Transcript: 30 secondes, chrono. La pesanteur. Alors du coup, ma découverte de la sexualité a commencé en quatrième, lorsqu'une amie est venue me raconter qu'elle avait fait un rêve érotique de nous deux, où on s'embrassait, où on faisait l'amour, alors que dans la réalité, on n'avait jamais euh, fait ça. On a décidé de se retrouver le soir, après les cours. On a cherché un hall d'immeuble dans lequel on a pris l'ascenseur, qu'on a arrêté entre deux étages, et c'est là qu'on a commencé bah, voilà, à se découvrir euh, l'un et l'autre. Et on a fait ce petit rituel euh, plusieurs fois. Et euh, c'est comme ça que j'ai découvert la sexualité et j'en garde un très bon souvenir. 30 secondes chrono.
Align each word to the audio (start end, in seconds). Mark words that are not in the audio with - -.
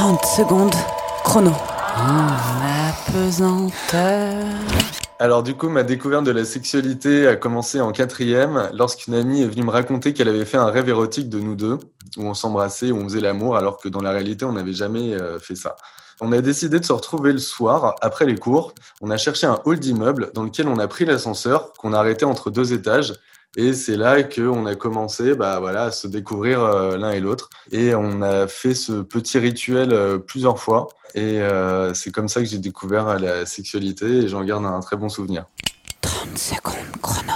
30 0.00 0.24
secondes, 0.24 0.74
chrono. 1.24 1.52
La 1.94 3.12
pesanteur. 3.12 4.46
Alors 5.18 5.42
du 5.42 5.54
coup, 5.54 5.68
ma 5.68 5.82
découverte 5.82 6.24
de 6.24 6.30
la 6.30 6.46
sexualité 6.46 7.26
a 7.26 7.36
commencé 7.36 7.82
en 7.82 7.92
quatrième, 7.92 8.70
lorsqu'une 8.72 9.12
amie 9.12 9.42
est 9.42 9.46
venue 9.46 9.62
me 9.62 9.70
raconter 9.70 10.14
qu'elle 10.14 10.28
avait 10.28 10.46
fait 10.46 10.56
un 10.56 10.70
rêve 10.70 10.88
érotique 10.88 11.28
de 11.28 11.38
nous 11.38 11.54
deux, 11.54 11.76
où 12.16 12.22
on 12.22 12.32
s'embrassait, 12.32 12.90
où 12.90 12.96
on 12.96 13.04
faisait 13.04 13.20
l'amour, 13.20 13.58
alors 13.58 13.76
que 13.76 13.90
dans 13.90 14.00
la 14.00 14.12
réalité, 14.12 14.46
on 14.46 14.52
n'avait 14.52 14.72
jamais 14.72 15.12
euh, 15.12 15.38
fait 15.38 15.54
ça. 15.54 15.76
On 16.22 16.32
a 16.32 16.40
décidé 16.40 16.80
de 16.80 16.84
se 16.86 16.94
retrouver 16.94 17.34
le 17.34 17.38
soir, 17.38 17.94
après 18.00 18.24
les 18.24 18.38
cours. 18.38 18.72
On 19.02 19.10
a 19.10 19.18
cherché 19.18 19.46
un 19.46 19.58
hall 19.66 19.78
d'immeuble 19.78 20.30
dans 20.32 20.44
lequel 20.44 20.66
on 20.68 20.78
a 20.78 20.88
pris 20.88 21.04
l'ascenseur, 21.04 21.74
qu'on 21.74 21.92
a 21.92 21.98
arrêté 21.98 22.24
entre 22.24 22.50
deux 22.50 22.72
étages, 22.72 23.16
et 23.56 23.72
c'est 23.72 23.96
là 23.96 24.22
qu'on 24.22 24.64
a 24.66 24.76
commencé 24.76 25.34
bah, 25.34 25.58
voilà, 25.58 25.84
à 25.84 25.90
se 25.90 26.06
découvrir 26.06 26.62
euh, 26.62 26.96
l'un 26.96 27.10
et 27.10 27.20
l'autre. 27.20 27.50
Et 27.72 27.94
on 27.94 28.22
a 28.22 28.46
fait 28.46 28.74
ce 28.74 29.02
petit 29.02 29.38
rituel 29.38 29.92
euh, 29.92 30.18
plusieurs 30.18 30.58
fois. 30.58 30.88
Et 31.14 31.40
euh, 31.40 31.92
c'est 31.92 32.12
comme 32.12 32.28
ça 32.28 32.40
que 32.40 32.46
j'ai 32.46 32.58
découvert 32.58 33.18
la 33.18 33.46
sexualité 33.46 34.06
et 34.06 34.28
j'en 34.28 34.44
garde 34.44 34.64
un 34.64 34.78
très 34.80 34.96
bon 34.96 35.08
souvenir. 35.08 35.46
30 36.00 36.38
secondes 36.38 36.74
chrono. 37.02 37.29